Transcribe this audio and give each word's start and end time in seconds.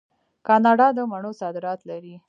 کاناډا 0.47 0.87
د 0.97 0.99
مڼو 1.11 1.31
صادرات 1.41 1.79
لري. 1.89 2.13